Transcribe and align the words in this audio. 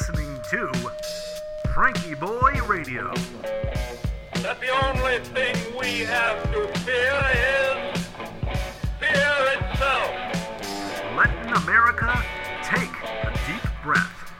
listening 0.00 0.40
to 0.48 0.66
FrankieBoi 1.66 2.66
Radio. 2.66 3.12
that 4.40 4.58
the 4.58 4.70
only 4.86 5.18
thing 5.18 5.54
we 5.78 6.00
have 6.06 6.42
to 6.44 6.66
fear 6.78 7.12
is 7.34 8.06
fear 8.98 9.36
itself. 9.58 10.10
Letting 11.14 11.52
America 11.52 12.24
take 12.64 12.88
a 13.02 13.32
deep 13.46 13.70
breath. 13.82 14.32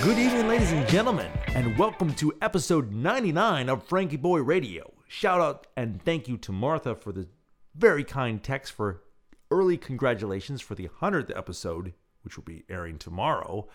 Good 0.00 0.18
evening, 0.18 0.46
ladies 0.46 0.70
and 0.70 0.86
gentlemen, 0.86 1.32
and 1.48 1.76
welcome 1.76 2.14
to 2.14 2.32
episode 2.40 2.92
99 2.92 3.68
of 3.68 3.88
FrankieBoi 3.88 4.46
Radio. 4.46 4.92
Shout 5.08 5.40
out 5.40 5.66
and 5.76 6.00
thank 6.04 6.28
you 6.28 6.36
to 6.36 6.52
Martha 6.52 6.94
for 6.94 7.10
the 7.10 7.26
very 7.74 8.04
kind 8.04 8.40
text 8.40 8.72
for 8.72 9.02
early 9.50 9.76
congratulations 9.76 10.60
for 10.60 10.76
the 10.76 10.86
100th 11.00 11.36
episode, 11.36 11.92
which 12.22 12.36
will 12.36 12.44
be 12.44 12.62
airing 12.68 12.98
tomorrow. 12.98 13.66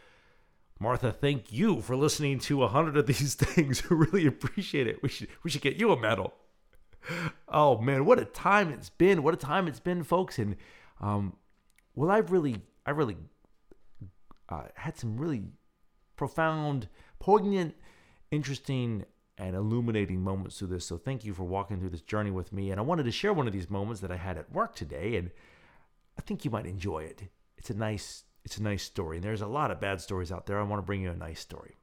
Martha, 0.79 1.11
thank 1.11 1.51
you 1.51 1.81
for 1.81 1.95
listening 1.95 2.39
to 2.39 2.63
a 2.63 2.67
100 2.67 2.97
of 2.97 3.05
these 3.05 3.33
things. 3.35 3.89
We 3.89 3.97
really 3.97 4.25
appreciate 4.27 4.87
it. 4.87 5.03
We 5.03 5.09
should 5.09 5.27
we 5.43 5.49
should 5.49 5.61
get 5.61 5.75
you 5.77 5.91
a 5.91 5.99
medal. 5.99 6.33
Oh 7.47 7.79
man, 7.79 8.05
what 8.05 8.19
a 8.19 8.25
time 8.25 8.69
it's 8.71 8.89
been. 8.89 9.23
What 9.23 9.33
a 9.33 9.37
time 9.37 9.67
it's 9.67 9.79
been, 9.79 10.03
folks. 10.03 10.39
And 10.39 10.55
um 11.01 11.35
well 11.95 12.09
I've 12.09 12.31
really 12.31 12.61
I 12.85 12.91
really 12.91 13.17
uh, 14.49 14.63
had 14.75 14.97
some 14.97 15.17
really 15.17 15.43
profound, 16.15 16.89
poignant, 17.19 17.75
interesting, 18.31 19.05
and 19.37 19.55
illuminating 19.55 20.21
moments 20.21 20.59
through 20.59 20.67
this. 20.67 20.85
So 20.85 20.97
thank 20.97 21.23
you 21.23 21.33
for 21.33 21.43
walking 21.43 21.79
through 21.79 21.89
this 21.89 22.01
journey 22.01 22.31
with 22.31 22.51
me. 22.51 22.71
And 22.71 22.79
I 22.79 22.83
wanted 22.83 23.03
to 23.03 23.11
share 23.11 23.31
one 23.31 23.47
of 23.47 23.53
these 23.53 23.69
moments 23.69 24.01
that 24.01 24.11
I 24.11 24.17
had 24.17 24.37
at 24.37 24.51
work 24.51 24.75
today, 24.75 25.15
and 25.15 25.31
I 26.17 26.21
think 26.21 26.43
you 26.43 26.51
might 26.51 26.65
enjoy 26.65 27.03
it. 27.03 27.23
It's 27.57 27.69
a 27.69 27.73
nice, 27.73 28.25
it's 28.43 28.57
a 28.57 28.63
nice 28.63 28.83
story. 28.83 29.17
And 29.17 29.23
there's 29.23 29.41
a 29.41 29.47
lot 29.47 29.71
of 29.71 29.79
bad 29.79 30.01
stories 30.01 30.31
out 30.31 30.45
there. 30.45 30.59
I 30.59 30.63
want 30.63 30.81
to 30.81 30.85
bring 30.85 31.01
you 31.01 31.11
a 31.11 31.15
nice 31.15 31.39
story. 31.39 31.77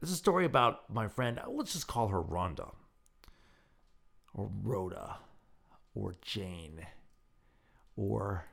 It's 0.00 0.10
a 0.10 0.16
story 0.16 0.44
about 0.44 0.92
my 0.92 1.06
friend. 1.06 1.38
Uh, 1.38 1.48
let's 1.50 1.72
just 1.72 1.86
call 1.86 2.08
her 2.08 2.20
Rhonda, 2.20 2.72
or 4.34 4.50
Rhoda, 4.62 5.18
or 5.94 6.16
Jane, 6.22 6.86
or 7.96 8.46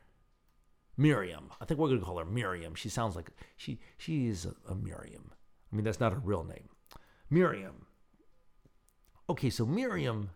Miriam. 0.95 1.49
I 1.59 1.65
think 1.65 1.79
we're 1.79 1.87
going 1.87 1.99
to 1.99 2.05
call 2.05 2.19
her 2.19 2.25
Miriam. 2.25 2.75
She 2.75 2.89
sounds 2.89 3.15
like 3.15 3.31
she 3.57 3.79
she 3.97 4.27
is 4.27 4.45
a, 4.45 4.53
a 4.71 4.75
Miriam. 4.75 5.31
I 5.71 5.75
mean, 5.75 5.85
that's 5.85 5.99
not 5.99 6.13
her 6.13 6.19
real 6.19 6.43
name. 6.43 6.69
Miriam. 7.31 7.87
Okay, 9.27 9.49
so 9.49 9.65
Miriam 9.65 10.31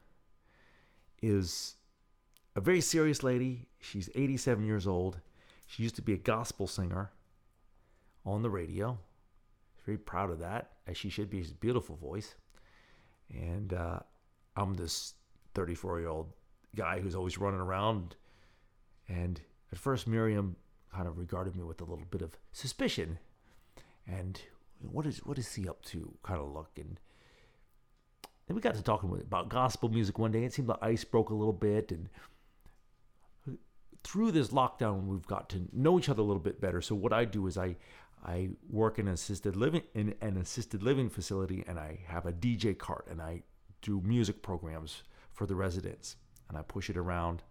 is 1.22 1.76
a 2.56 2.62
very 2.62 2.82
serious 2.82 3.24
lady. 3.24 3.68
She's 3.80 4.10
87 4.16 4.66
years 4.66 4.88
old. 4.88 5.20
She 5.74 5.82
used 5.82 5.96
to 5.96 6.04
be 6.04 6.14
a 6.14 6.18
gospel 6.18 6.68
singer 6.68 7.10
on 8.28 8.44
the 8.44 8.50
radio. 8.52 9.00
Very 9.88 9.98
proud 9.98 10.30
of 10.30 10.38
that, 10.38 10.74
as 10.86 10.98
she 10.98 11.10
should 11.10 11.32
be. 11.32 11.42
She's 11.42 11.50
a 11.50 11.56
beautiful 11.56 11.96
voice. 11.96 12.36
And 13.32 13.74
uh, 13.74 14.00
I'm 14.56 14.76
this 14.76 15.16
34 15.56 16.02
year 16.02 16.10
old 16.10 16.32
guy 16.76 17.00
who's 17.00 17.16
always 17.16 17.40
running 17.40 17.60
around. 17.60 18.16
And 19.10 19.42
at 19.72 19.80
first, 19.80 20.06
Miriam 20.06 20.58
kind 20.94 21.08
of 21.08 21.18
regarded 21.18 21.56
me 21.56 21.64
with 21.64 21.82
a 21.82 21.86
little 21.86 22.06
bit 22.12 22.22
of 22.22 22.38
suspicion. 22.52 23.18
And 24.06 24.40
what 24.80 25.08
is 25.08 25.26
what 25.26 25.40
is 25.40 25.52
he 25.56 25.68
up 25.68 25.84
to? 25.86 26.14
Kind 26.22 26.40
of 26.40 26.54
look. 26.54 26.70
And 26.78 27.00
then 28.46 28.56
we 28.56 28.62
got 28.62 28.76
to 28.76 28.84
talking 28.84 29.12
about 29.12 29.50
gospel 29.50 29.90
music 29.90 30.20
one 30.20 30.32
day. 30.32 30.44
It 30.44 30.54
seemed 30.54 30.70
the 30.70 30.78
ice 30.84 31.04
broke 31.04 31.32
a 31.32 31.36
little 31.36 31.52
bit, 31.52 31.92
and 31.92 32.10
through 34.04 34.32
this 34.32 34.50
lockdown, 34.50 35.06
we've 35.08 35.26
got 35.26 35.50
to 35.50 35.62
know 35.72 35.98
each 35.98 36.10
other 36.10 36.22
a 36.22 36.26
little 36.26 36.42
bit 36.42 36.60
better. 36.60 36.82
So 36.82 36.96
what 36.96 37.14
I 37.14 37.26
do 37.26 37.48
is 37.48 37.58
I 37.58 37.76
I 38.26 38.50
work 38.70 39.00
in 39.00 39.08
an 39.08 39.14
assisted 39.14 39.56
living 39.56 39.84
in 39.94 40.16
an 40.22 40.38
assisted 40.38 40.82
living 40.82 41.10
facility, 41.10 41.64
and 41.68 41.80
I 41.80 42.00
have 42.08 42.26
a 42.26 42.34
DJ 42.34 42.78
cart, 42.78 43.08
and 43.10 43.22
I 43.22 43.44
do 43.82 44.02
music 44.02 44.42
programs 44.42 45.04
for 45.34 45.46
the 45.46 45.56
residents, 45.56 46.16
and 46.48 46.58
I 46.58 46.62
push 46.62 46.90
it 46.90 46.98
around 46.98 47.44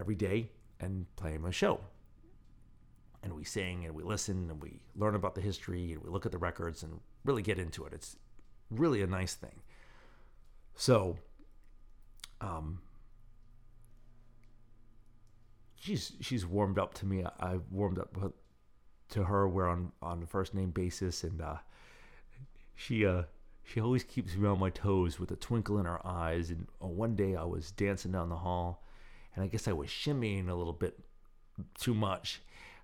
every 0.00 0.16
day 0.16 0.50
and 0.80 1.06
play 1.16 1.32
them 1.32 1.44
a 1.44 1.52
show. 1.52 1.80
And 3.22 3.34
we 3.34 3.44
sing 3.44 3.84
and 3.84 3.94
we 3.94 4.02
listen 4.02 4.50
and 4.50 4.62
we 4.62 4.80
learn 4.96 5.14
about 5.14 5.34
the 5.34 5.42
history 5.42 5.92
and 5.92 6.02
we 6.02 6.08
look 6.08 6.24
at 6.24 6.32
the 6.32 6.38
records 6.38 6.82
and 6.82 7.00
really 7.24 7.42
get 7.42 7.58
into 7.58 7.84
it. 7.84 7.92
It's 7.92 8.16
really 8.70 9.02
a 9.02 9.06
nice 9.06 9.34
thing. 9.34 9.60
So, 10.74 11.18
um, 12.40 12.80
she's 15.80 16.12
she's 16.20 16.46
warmed 16.46 16.78
up 16.78 16.94
to 16.94 17.06
me. 17.06 17.24
I, 17.40 17.58
warmed 17.70 17.98
up 17.98 18.16
to 19.10 19.24
her. 19.24 19.48
We're 19.48 19.68
on 19.68 19.92
on 20.00 20.22
a 20.22 20.26
first 20.26 20.54
name 20.54 20.70
basis, 20.70 21.24
and 21.24 21.40
uh, 21.40 21.56
she 22.74 23.04
uh, 23.04 23.22
she 23.64 23.80
always 23.80 24.04
keeps 24.04 24.36
me 24.36 24.46
on 24.46 24.60
my 24.60 24.70
toes 24.70 25.18
with 25.18 25.30
a 25.32 25.36
twinkle 25.36 25.78
in 25.78 25.86
her 25.86 26.06
eyes. 26.06 26.50
And 26.50 26.68
uh, 26.82 26.86
one 26.86 27.16
day 27.16 27.34
I 27.34 27.44
was 27.44 27.72
dancing 27.72 28.12
down 28.12 28.28
the 28.28 28.36
hall, 28.36 28.84
and 29.34 29.42
I 29.42 29.48
guess 29.48 29.66
I 29.66 29.72
was 29.72 29.88
shimmying 29.88 30.48
a 30.48 30.54
little 30.54 30.72
bit 30.72 30.98
too 31.78 31.94
much, 31.94 32.40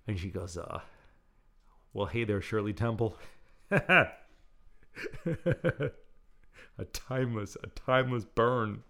and 0.08 0.18
she 0.18 0.30
goes, 0.30 0.56
uh, 0.56 0.80
"Well, 1.92 2.06
hey 2.06 2.24
there, 2.24 2.40
Shirley 2.40 2.72
Temple." 2.72 3.16
a 3.70 4.14
timeless, 6.92 7.56
a 7.62 7.66
timeless 7.68 8.24
burn. 8.24 8.82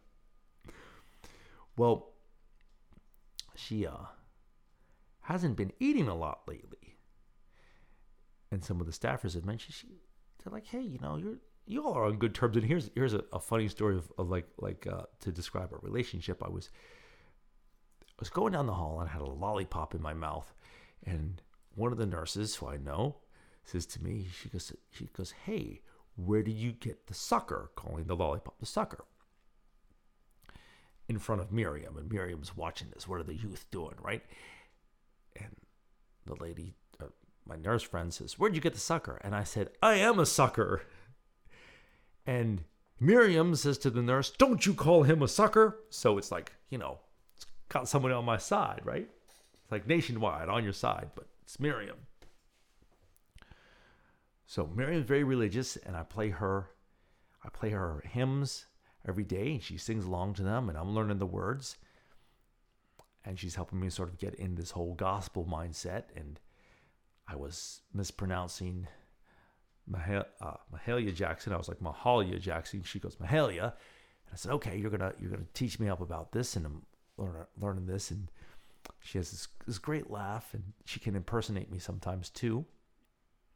Well, 1.77 2.13
she 3.57 3.87
uh 3.87 4.07
hasn't 5.23 5.57
been 5.57 5.73
eating 5.81 6.09
a 6.09 6.15
lot 6.15 6.43
lately. 6.47 6.99
And 8.51 8.65
some 8.65 8.81
of 8.81 8.87
the 8.87 8.93
staffers 8.93 9.35
have 9.35 9.45
mentioned 9.45 9.75
she 9.75 9.89
they're 10.43 10.53
like, 10.53 10.67
hey, 10.67 10.83
you 10.83 10.99
know, 11.01 11.17
you're 11.17 11.39
you 11.67 11.85
all 11.85 11.95
are 11.95 12.05
on 12.05 12.19
good 12.19 12.35
terms. 12.35 12.57
And 12.57 12.65
here's 12.65 12.91
here's 12.95 13.15
a, 13.15 13.25
a 13.33 13.41
funny 13.41 13.69
story 13.69 13.97
of, 13.97 14.11
of 14.19 14.29
like 14.29 14.47
like 14.59 14.87
uh, 14.87 15.03
to 15.21 15.33
describe 15.33 15.73
our 15.73 15.81
relationship. 15.83 16.43
I 16.45 16.49
was 16.49 16.71
I 18.09 18.15
was 18.21 18.31
going 18.31 18.53
down 18.53 18.67
the 18.67 18.75
hall 18.75 19.01
and 19.01 19.09
I 19.09 19.13
had 19.13 19.23
a 19.23 19.27
lollipop 19.27 19.95
in 19.95 20.01
my 20.01 20.15
mouth, 20.15 20.55
and 21.05 21.43
one 21.75 21.93
of 21.93 21.99
the 21.99 22.07
nurses 22.07 22.55
who 22.55 22.69
I 22.69 22.77
know 22.77 23.17
says 23.65 23.85
to 23.87 24.03
me, 24.03 24.27
she 24.41 24.49
goes, 24.49 24.73
she 24.91 25.07
goes, 25.07 25.35
hey, 25.45 25.83
where 26.15 26.43
did 26.43 26.55
you 26.55 26.73
get 26.73 27.09
the 27.09 27.15
sucker? 27.15 27.73
Calling 27.75 28.05
the 28.05 28.17
lollipop 28.17 28.59
the 28.61 28.67
sucker 28.67 29.05
in 31.09 31.19
front 31.19 31.41
of 31.41 31.53
Miriam, 31.53 31.97
and 31.97 32.11
Miriam's 32.11 32.57
watching 32.57 32.89
this. 32.93 33.07
What 33.07 33.21
are 33.21 33.25
the 33.25 33.35
youth 33.35 33.67
doing, 33.71 33.95
right? 34.01 34.23
And 35.37 35.55
the 36.25 36.35
lady, 36.35 36.75
uh, 37.01 37.07
my 37.47 37.57
nurse 37.57 37.83
friend, 37.83 38.13
says, 38.13 38.39
Where'd 38.39 38.55
you 38.55 38.61
get 38.61 38.75
the 38.75 38.81
sucker? 38.81 39.21
And 39.23 39.35
I 39.35 39.45
said, 39.45 39.71
I 39.83 39.95
am 39.95 40.19
a 40.19 40.27
sucker. 40.27 40.83
And 42.27 42.65
Miriam 42.99 43.55
says 43.55 43.79
to 43.79 43.91
the 43.91 44.03
nurse, 44.03 44.31
Don't 44.31 44.67
you 44.67 44.75
call 44.75 45.05
him 45.05 45.23
a 45.23 45.29
sucker? 45.29 45.79
So 45.91 46.19
it's 46.19 46.33
like, 46.33 46.53
you 46.71 46.79
know, 46.79 46.99
it's 47.37 47.47
got 47.69 47.89
somebody 47.89 48.15
on 48.15 48.25
my 48.25 48.39
side, 48.39 48.81
right? 48.85 49.09
It's 49.63 49.73
like 49.73 49.87
nationwide 49.87 50.49
on 50.49 50.65
your 50.65 50.73
side, 50.73 51.11
but 51.15 51.27
it's 51.43 51.61
Miriam. 51.61 51.97
So 54.47 54.69
Miriam's 54.75 55.07
very 55.07 55.25
religious, 55.25 55.77
and 55.77 55.97
I 55.97 56.03
play 56.03 56.31
her, 56.31 56.71
I 57.45 57.49
play 57.49 57.71
her 57.71 58.03
hymns 58.09 58.67
every 59.07 59.25
day 59.25 59.53
and 59.53 59.63
she 59.63 59.79
sings 59.79 60.05
along 60.05 60.35
to 60.35 60.43
them 60.43 60.69
and 60.69 60.77
I'm 60.77 60.95
learning 60.95 61.19
the 61.19 61.27
words. 61.27 61.77
And 63.25 63.39
she's 63.39 63.57
helping 63.57 63.81
me 63.81 63.91
sort 63.91 64.09
of 64.09 64.19
get 64.19 64.35
in 64.37 64.55
this 64.55 64.71
whole 64.71 64.95
gospel 64.95 65.45
mindset. 65.45 66.05
And 66.15 66.39
I 67.27 67.35
was 67.35 67.81
mispronouncing 67.93 68.87
uh, 69.93 70.23
Mahalia 70.73 71.15
Jackson. 71.15 71.53
I 71.53 71.57
was 71.57 71.69
like 71.69 71.81
Mahalia 71.81 72.41
Jackson. 72.41 72.83
She 72.85 72.99
goes 72.99 73.17
Mahalia. 73.17 73.63
And 73.65 74.33
I 74.33 74.37
said, 74.37 74.53
okay, 74.53 74.77
you're 74.77 74.91
gonna 74.91 75.13
you're 75.19 75.31
gonna 75.31 75.45
teach 75.55 75.79
me 75.79 75.89
up 75.89 76.01
about 76.01 76.33
this, 76.33 76.57
and 76.57 76.67
I'm 76.67 76.83
learning 77.17 77.47
learning 77.61 77.87
this. 77.87 78.11
And 78.11 78.31
she 79.01 79.19
has 79.19 79.31
this, 79.31 79.49
this 79.67 79.79
great 79.79 80.11
laugh, 80.11 80.55
and 80.55 80.63
she 80.85 81.01
can 81.01 81.17
impersonate 81.17 81.71
me 81.71 81.79
sometimes 81.79 82.31
too, 82.31 82.65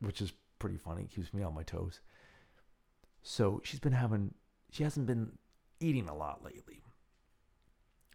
which 0.00 0.20
is 0.20 0.32
pretty 0.58 0.76
funny. 0.76 1.02
It 1.02 1.14
keeps 1.14 1.32
me 1.34 1.42
on 1.42 1.54
my 1.54 1.62
toes. 1.62 2.00
So 3.22 3.60
she's 3.64 3.80
been 3.80 3.92
having 3.92 4.34
she 4.70 4.82
hasn't 4.82 5.06
been 5.06 5.32
eating 5.80 6.08
a 6.08 6.14
lot 6.14 6.44
lately. 6.44 6.82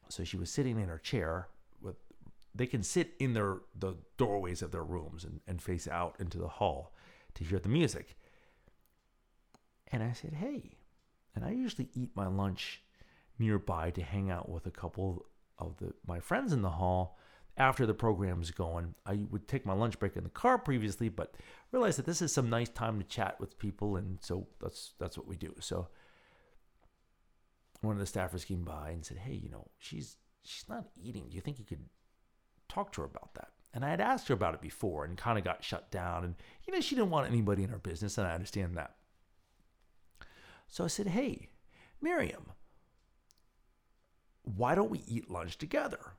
So 0.09 0.23
she 0.23 0.37
was 0.37 0.49
sitting 0.49 0.79
in 0.79 0.87
her 0.87 0.99
chair 0.99 1.47
with 1.81 1.95
they 2.53 2.67
can 2.67 2.83
sit 2.83 3.13
in 3.19 3.33
their 3.33 3.57
the 3.77 3.95
doorways 4.17 4.61
of 4.61 4.71
their 4.71 4.83
rooms 4.83 5.23
and, 5.23 5.41
and 5.47 5.61
face 5.61 5.87
out 5.87 6.15
into 6.19 6.37
the 6.37 6.47
hall 6.47 6.93
to 7.35 7.43
hear 7.43 7.59
the 7.59 7.69
music. 7.69 8.15
And 9.91 10.03
I 10.03 10.13
said, 10.13 10.33
Hey, 10.33 10.77
and 11.35 11.43
I 11.43 11.51
usually 11.51 11.89
eat 11.93 12.11
my 12.15 12.27
lunch 12.27 12.81
nearby 13.37 13.91
to 13.91 14.01
hang 14.01 14.29
out 14.31 14.49
with 14.49 14.65
a 14.65 14.71
couple 14.71 15.25
of 15.57 15.77
the 15.77 15.93
my 16.07 16.19
friends 16.19 16.53
in 16.53 16.61
the 16.61 16.69
hall 16.69 17.17
after 17.57 17.85
the 17.85 17.93
program's 17.93 18.51
going. 18.51 18.95
I 19.05 19.19
would 19.29 19.47
take 19.47 19.65
my 19.65 19.73
lunch 19.73 19.99
break 19.99 20.15
in 20.15 20.23
the 20.23 20.29
car 20.29 20.57
previously, 20.57 21.09
but 21.09 21.35
realized 21.71 21.97
that 21.97 22.05
this 22.05 22.21
is 22.21 22.33
some 22.33 22.49
nice 22.49 22.69
time 22.69 22.99
to 22.99 23.05
chat 23.05 23.39
with 23.39 23.57
people, 23.59 23.95
and 23.97 24.19
so 24.21 24.47
that's 24.61 24.93
that's 24.99 25.17
what 25.17 25.27
we 25.27 25.35
do. 25.35 25.53
So 25.59 25.87
one 27.85 27.99
of 27.99 28.05
the 28.05 28.19
staffers 28.19 28.45
came 28.45 28.63
by 28.63 28.89
and 28.91 29.05
said, 29.05 29.17
"Hey, 29.17 29.33
you 29.33 29.49
know, 29.49 29.67
she's 29.77 30.17
she's 30.43 30.67
not 30.69 30.85
eating. 31.01 31.29
Do 31.29 31.35
you 31.35 31.41
think 31.41 31.59
you 31.59 31.65
could 31.65 31.85
talk 32.69 32.91
to 32.93 33.01
her 33.01 33.07
about 33.07 33.33
that?" 33.35 33.49
And 33.73 33.83
I 33.83 33.89
had 33.89 33.99
asked 33.99 34.29
her 34.29 34.33
about 34.33 34.53
it 34.53 34.61
before 34.61 35.03
and 35.03 35.17
kind 35.17 35.37
of 35.37 35.43
got 35.43 35.63
shut 35.63 35.91
down. 35.91 36.23
And, 36.23 36.35
you 36.65 36.73
know, 36.73 36.79
she 36.79 36.95
didn't 36.95 37.09
want 37.09 37.27
anybody 37.27 37.61
in 37.61 37.69
her 37.69 37.77
business, 37.77 38.17
and 38.17 38.25
I 38.25 38.33
understand 38.33 38.77
that. 38.77 38.95
So 40.69 40.85
I 40.85 40.87
said, 40.87 41.07
Hey, 41.07 41.49
Miriam, 42.01 42.53
why 44.43 44.75
don't 44.75 44.89
we 44.89 45.03
eat 45.07 45.29
lunch 45.29 45.57
together? 45.57 46.13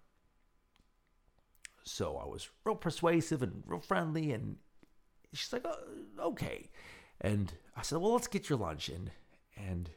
So 1.84 2.16
I 2.19 2.26
was 2.26 2.50
real 2.64 2.74
persuasive 2.74 3.42
and 3.42 3.62
real 3.64 3.80
friendly, 3.80 4.32
and 4.32 4.56
she's 5.32 5.52
like, 5.52 5.64
oh, 5.64 5.78
okay. 6.20 6.69
And 7.20 7.52
I 7.76 7.82
said, 7.82 7.98
well, 7.98 8.12
let's 8.12 8.26
get 8.26 8.50
your 8.50 8.58
lunch. 8.58 8.88
And, 8.88 9.12
and 9.56 9.90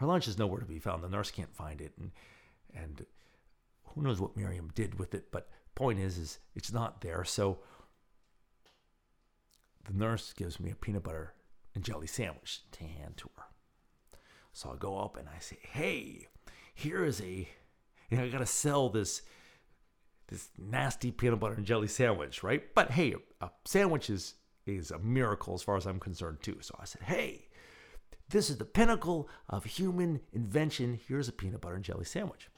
her 0.00 0.06
lunch 0.06 0.26
is 0.26 0.38
nowhere 0.38 0.60
to 0.60 0.66
be 0.66 0.78
found. 0.78 1.04
The 1.04 1.10
nurse 1.10 1.30
can't 1.30 1.54
find 1.54 1.82
it. 1.82 1.92
And, 2.00 2.10
and 2.74 3.04
who 3.84 4.00
knows 4.00 4.18
what 4.18 4.34
Miriam 4.34 4.70
did 4.74 4.98
with 4.98 5.14
it. 5.14 5.30
But 5.30 5.50
point 5.74 5.98
is, 5.98 6.16
is 6.16 6.38
it's 6.54 6.72
not 6.72 7.02
there. 7.02 7.22
So 7.22 7.58
the 9.84 9.92
nurse 9.92 10.32
gives 10.32 10.58
me 10.58 10.70
a 10.70 10.74
peanut 10.74 11.02
butter 11.02 11.34
and 11.74 11.84
jelly 11.84 12.06
sandwich 12.06 12.62
to 12.72 12.84
hand 12.84 13.18
to 13.18 13.28
her. 13.36 13.44
So 14.54 14.70
I 14.70 14.76
go 14.76 14.98
up 14.98 15.18
and 15.18 15.28
I 15.28 15.38
say, 15.38 15.58
hey, 15.60 16.28
here 16.74 17.04
is 17.04 17.20
a, 17.20 17.46
you 18.08 18.16
know, 18.16 18.24
I 18.24 18.28
got 18.28 18.38
to 18.38 18.46
sell 18.46 18.88
this 18.88 19.20
this 20.28 20.48
nasty 20.56 21.10
peanut 21.10 21.40
butter 21.40 21.56
and 21.56 21.66
jelly 21.66 21.88
sandwich, 21.88 22.42
right? 22.42 22.74
But 22.74 22.92
hey, 22.92 23.16
a 23.42 23.50
sandwich 23.66 24.08
is, 24.08 24.34
is 24.64 24.92
a 24.92 24.98
miracle 24.98 25.52
as 25.52 25.62
far 25.62 25.76
as 25.76 25.86
I'm 25.86 26.00
concerned, 26.00 26.38
too. 26.40 26.56
So 26.60 26.74
I 26.80 26.84
said, 26.86 27.02
hey, 27.02 27.48
this 28.30 28.50
is 28.50 28.58
the 28.58 28.64
pinnacle 28.64 29.28
of 29.48 29.64
human 29.64 30.20
invention. 30.32 30.98
Here's 31.06 31.28
a 31.28 31.32
peanut 31.32 31.60
butter 31.60 31.76
and 31.76 31.84
jelly 31.84 32.04
sandwich. 32.04 32.48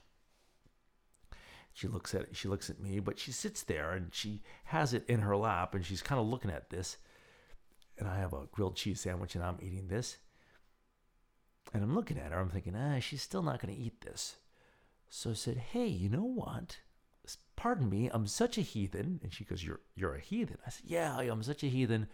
She 1.74 1.88
looks 1.88 2.14
at 2.14 2.22
it, 2.22 2.36
she 2.36 2.48
looks 2.48 2.68
at 2.68 2.80
me, 2.80 3.00
but 3.00 3.18
she 3.18 3.32
sits 3.32 3.62
there 3.62 3.92
and 3.92 4.14
she 4.14 4.42
has 4.64 4.92
it 4.92 5.04
in 5.08 5.20
her 5.20 5.36
lap 5.36 5.74
and 5.74 5.84
she's 5.84 6.02
kind 6.02 6.20
of 6.20 6.26
looking 6.26 6.50
at 6.50 6.68
this. 6.68 6.98
And 7.98 8.06
I 8.06 8.18
have 8.18 8.34
a 8.34 8.46
grilled 8.52 8.76
cheese 8.76 9.00
sandwich 9.00 9.34
and 9.34 9.42
I'm 9.42 9.58
eating 9.62 9.88
this. 9.88 10.18
And 11.72 11.82
I'm 11.82 11.94
looking 11.94 12.18
at 12.18 12.32
her, 12.32 12.38
I'm 12.38 12.50
thinking, 12.50 12.76
ah, 12.76 12.98
she's 12.98 13.22
still 13.22 13.42
not 13.42 13.60
going 13.60 13.74
to 13.74 13.80
eat 13.80 14.02
this. 14.02 14.36
So 15.08 15.30
I 15.30 15.34
said, 15.34 15.56
hey, 15.56 15.86
you 15.86 16.10
know 16.10 16.24
what? 16.24 16.78
pardon 17.62 17.88
me, 17.88 18.10
I'm 18.12 18.26
such 18.26 18.58
a 18.58 18.62
heathen. 18.62 19.20
And 19.22 19.32
she 19.32 19.44
goes, 19.44 19.62
You're 19.64 19.80
you're 19.94 20.16
a 20.16 20.20
heathen. 20.20 20.58
I 20.66 20.70
said, 20.70 20.86
Yeah, 20.86 21.16
I 21.16 21.24
am 21.24 21.42
such 21.44 21.62
a 21.62 21.68
heathen. 21.68 22.08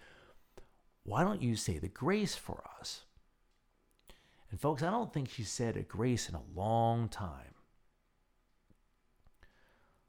Why 1.04 1.24
don't 1.24 1.40
you 1.40 1.56
say 1.56 1.78
the 1.78 1.88
grace 1.88 2.34
for 2.34 2.62
us? 2.78 3.04
And 4.50 4.60
folks, 4.60 4.82
I 4.82 4.90
don't 4.90 5.12
think 5.12 5.28
she 5.28 5.44
said 5.44 5.76
a 5.76 5.82
grace 5.82 6.28
in 6.28 6.34
a 6.34 6.42
long 6.54 7.08
time. 7.08 7.54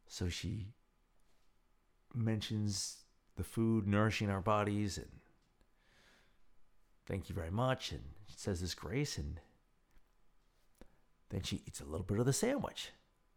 So 0.07 0.30
she 0.30 0.74
mentions 2.13 3.03
the 3.36 3.44
food 3.44 3.88
nourishing 3.88 4.30
our 4.30 4.41
bodies 4.41 4.97
and 4.97 5.09
thank 7.06 7.30
you 7.30 7.36
very 7.36 7.51
much. 7.51 7.91
And 7.91 8.01
she 8.27 8.36
says 8.38 8.62
this 8.62 8.74
grace 8.74 9.18
and 9.18 9.39
then 11.30 11.44
she 11.44 11.62
eats 11.68 11.81
a 11.81 11.85
little 11.85 12.06
bit 12.06 12.19
of 12.19 12.25
the 12.25 12.33
sandwich. 12.33 12.92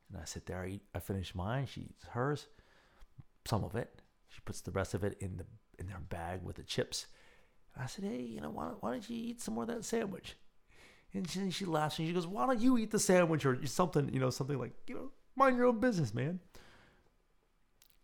And 0.08 0.20
I 0.20 0.24
sit 0.24 0.46
there, 0.46 0.62
I 0.62 0.68
eat, 0.68 0.82
I 0.94 0.98
finish 0.98 1.34
mine, 1.34 1.66
she 1.66 1.82
eats 1.82 2.04
hers, 2.10 2.46
some 3.44 3.64
of 3.64 3.74
it. 3.74 4.00
She 4.28 4.40
puts 4.44 4.60
the 4.60 4.70
rest 4.70 4.94
of 4.94 5.04
it 5.04 5.16
in 5.20 5.36
the 5.36 5.44
in 5.78 5.88
her 5.88 6.00
bag 6.00 6.42
with 6.42 6.56
the 6.56 6.62
chips. 6.62 7.06
And 7.74 7.82
I 7.82 7.86
said, 7.86 8.04
hey, 8.04 8.20
you 8.20 8.40
know, 8.40 8.50
why, 8.50 8.70
why 8.80 8.92
don't 8.92 9.10
you 9.10 9.16
eat 9.16 9.40
some 9.40 9.54
more 9.54 9.64
of 9.64 9.68
that 9.68 9.84
sandwich? 9.84 10.36
And 11.14 11.28
she, 11.28 11.50
she 11.50 11.64
laughs 11.64 11.98
and 11.98 12.08
she 12.08 12.14
goes, 12.14 12.26
why 12.26 12.46
don't 12.46 12.60
you 12.60 12.78
eat 12.78 12.90
the 12.90 12.98
sandwich 12.98 13.44
or 13.44 13.64
something, 13.66 14.12
you 14.12 14.20
know, 14.20 14.30
something 14.30 14.58
like, 14.58 14.72
you 14.86 14.94
know, 14.94 15.10
mind 15.36 15.56
your 15.56 15.66
own 15.66 15.78
business, 15.78 16.14
man. 16.14 16.40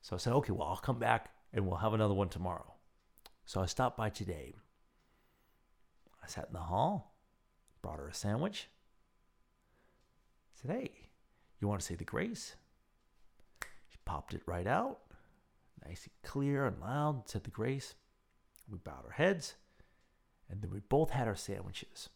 So 0.02 0.16
I 0.16 0.18
said, 0.18 0.34
okay, 0.34 0.52
well, 0.52 0.68
I'll 0.68 0.76
come 0.76 0.98
back 0.98 1.30
and 1.52 1.66
we'll 1.66 1.78
have 1.78 1.94
another 1.94 2.14
one 2.14 2.28
tomorrow. 2.28 2.74
So 3.46 3.60
I 3.62 3.66
stopped 3.66 3.96
by 3.96 4.10
today. 4.10 4.54
I 6.22 6.26
sat 6.26 6.48
in 6.48 6.52
the 6.52 6.60
hall, 6.60 7.14
brought 7.80 7.98
her 7.98 8.08
a 8.08 8.14
sandwich. 8.14 8.68
Said, 10.60 10.70
hey, 10.70 10.90
you 11.60 11.68
want 11.68 11.80
to 11.80 11.86
say 11.86 11.94
the 11.94 12.04
grace? 12.04 12.56
She 13.62 13.96
popped 14.04 14.34
it 14.34 14.42
right 14.44 14.66
out, 14.66 14.98
nice 15.86 16.04
and 16.04 16.30
clear 16.30 16.66
and 16.66 16.80
loud, 16.80 17.28
said 17.28 17.44
the 17.44 17.50
grace. 17.50 17.94
We 18.70 18.78
bowed 18.78 19.06
our 19.06 19.12
heads, 19.12 19.54
and 20.50 20.60
then 20.60 20.70
we 20.70 20.80
both 20.80 21.10
had 21.10 21.26
our 21.26 21.36
sandwiches. 21.36 22.10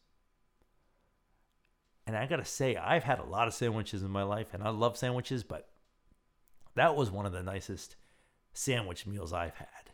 And 2.07 2.17
I 2.17 2.27
gotta 2.27 2.45
say, 2.45 2.77
I've 2.77 3.05
had 3.05 3.21
a 3.21 3.25
lot 3.25 3.47
of 3.47 3.55
sandwiches 3.55 4.03
in 4.03 4.11
my 4.11 4.23
life, 4.23 4.55
and 4.55 4.63
I 4.63 4.71
love 4.71 4.97
sandwiches, 4.97 5.45
but 5.45 5.69
that 6.75 6.97
was 6.97 7.11
one 7.11 7.27
of 7.27 7.33
the 7.33 7.43
nicest 7.43 7.97
sandwich 8.53 9.07
meals 9.07 9.33
I've 9.33 9.55
had. 9.55 9.91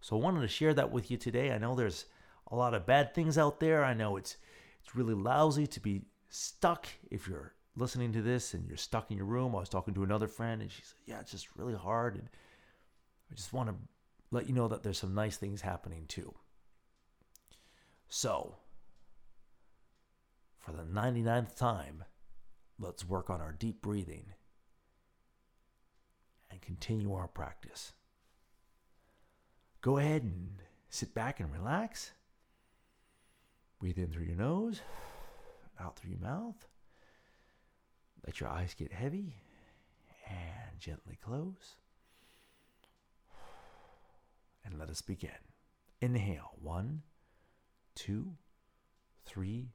So 0.00 0.16
I 0.16 0.20
wanted 0.22 0.42
to 0.42 0.48
share 0.48 0.74
that 0.74 0.90
with 0.90 1.10
you 1.10 1.16
today. 1.16 1.52
I 1.52 1.58
know 1.58 1.74
there's 1.74 2.06
a 2.50 2.56
lot 2.56 2.74
of 2.74 2.86
bad 2.86 3.14
things 3.14 3.38
out 3.38 3.60
there. 3.60 3.84
I 3.84 3.94
know 3.94 4.16
it's 4.16 4.36
it's 4.82 4.94
really 4.94 5.14
lousy 5.14 5.66
to 5.66 5.80
be 5.80 6.02
stuck 6.28 6.86
if 7.10 7.26
you're 7.26 7.54
listening 7.76 8.12
to 8.12 8.22
this 8.22 8.54
and 8.54 8.66
you're 8.68 8.76
stuck 8.76 9.10
in 9.10 9.16
your 9.16 9.26
room. 9.26 9.54
I 9.54 9.60
was 9.60 9.68
talking 9.68 9.94
to 9.94 10.02
another 10.02 10.28
friend 10.28 10.60
and 10.60 10.70
she 10.70 10.82
said, 10.82 10.98
Yeah, 11.06 11.20
it's 11.20 11.30
just 11.30 11.56
really 11.56 11.74
hard. 11.74 12.16
And 12.16 12.28
I 13.30 13.34
just 13.34 13.52
want 13.52 13.70
to 13.70 13.76
let 14.30 14.46
you 14.46 14.54
know 14.54 14.68
that 14.68 14.82
there's 14.82 14.98
some 14.98 15.14
nice 15.14 15.36
things 15.36 15.62
happening 15.62 16.04
too. 16.06 16.34
So, 18.08 18.56
for 20.64 20.72
the 20.72 20.82
99th 20.82 21.56
time, 21.56 22.04
let's 22.78 23.06
work 23.06 23.28
on 23.28 23.40
our 23.40 23.52
deep 23.52 23.82
breathing 23.82 24.32
and 26.50 26.62
continue 26.62 27.12
our 27.12 27.28
practice. 27.28 27.92
Go 29.82 29.98
ahead 29.98 30.22
and 30.22 30.62
sit 30.88 31.14
back 31.14 31.38
and 31.40 31.52
relax. 31.52 32.12
Breathe 33.78 33.98
in 33.98 34.10
through 34.10 34.24
your 34.24 34.36
nose, 34.36 34.80
out 35.78 35.98
through 35.98 36.12
your 36.12 36.20
mouth. 36.20 36.66
Let 38.24 38.40
your 38.40 38.48
eyes 38.48 38.72
get 38.72 38.92
heavy 38.92 39.34
and 40.26 40.80
gently 40.80 41.18
close. 41.22 41.76
And 44.64 44.78
let 44.78 44.88
us 44.88 45.02
begin. 45.02 45.30
Inhale 46.00 46.52
one, 46.62 47.02
two, 47.94 48.38
three, 49.26 49.74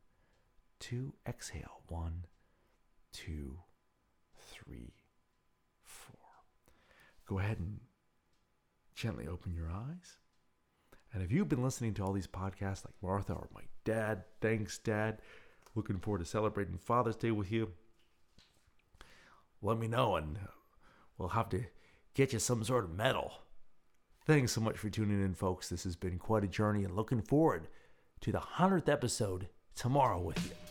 two. 0.81 1.13
Exhale. 1.25 1.81
One, 1.87 2.25
two, 3.13 3.59
three, 4.49 4.93
four. 5.81 6.17
Go 7.25 7.39
ahead 7.39 7.59
and 7.59 7.79
gently 8.93 9.27
open 9.27 9.53
your 9.53 9.69
eyes. 9.69 10.17
And 11.13 11.23
if 11.23 11.31
you've 11.31 11.49
been 11.49 11.63
listening 11.63 11.93
to 11.95 12.03
all 12.03 12.11
these 12.11 12.27
podcasts 12.27 12.85
like 12.85 12.95
Martha 13.01 13.33
or 13.33 13.47
my 13.53 13.63
dad, 13.85 14.23
thanks, 14.41 14.77
Dad. 14.77 15.19
Looking 15.75 15.99
forward 15.99 16.19
to 16.19 16.25
celebrating 16.25 16.77
Father's 16.77 17.15
Day 17.15 17.31
with 17.31 17.51
you 17.51 17.71
let 19.61 19.77
me 19.77 19.87
know 19.87 20.15
and 20.15 20.37
we'll 21.17 21.29
have 21.29 21.49
to 21.49 21.63
get 22.13 22.33
you 22.33 22.39
some 22.39 22.63
sort 22.63 22.83
of 22.83 22.95
medal. 22.95 23.33
Thanks 24.25 24.51
so 24.51 24.61
much 24.61 24.77
for 24.77 24.89
tuning 24.89 25.23
in, 25.23 25.33
folks. 25.33 25.69
This 25.69 25.83
has 25.83 25.95
been 25.95 26.17
quite 26.17 26.43
a 26.43 26.47
journey 26.47 26.83
and 26.83 26.95
looking 26.95 27.21
forward 27.21 27.67
to 28.21 28.31
the 28.31 28.39
100th 28.39 28.89
episode 28.89 29.47
tomorrow 29.75 30.19
with 30.19 30.43
you. 30.45 30.70